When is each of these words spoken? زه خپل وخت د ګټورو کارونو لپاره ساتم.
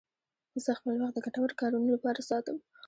زه 0.63 0.71
خپل 0.79 0.93
وخت 0.97 1.13
د 1.15 1.19
ګټورو 1.25 1.59
کارونو 1.61 1.87
لپاره 1.95 2.25
ساتم. 2.29 2.57